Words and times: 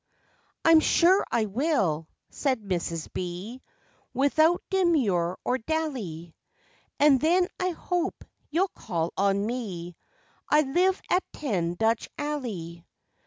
"I'm 0.65 0.79
sure 0.79 1.23
I 1.31 1.45
will," 1.45 2.07
said 2.31 2.59
Mrs. 2.63 3.13
B. 3.13 3.61
Without 4.15 4.63
demur 4.71 5.37
or 5.45 5.59
dally, 5.59 6.33
"And 6.99 7.19
then 7.21 7.47
I 7.59 7.69
hope 7.69 8.25
you'll 8.49 8.69
call 8.69 9.13
on 9.15 9.45
me, 9.45 9.95
I 10.49 10.61
live 10.61 10.99
at 11.11 11.21
'10 11.33 11.75
Dutch 11.75 12.09
Alley. 12.17 12.83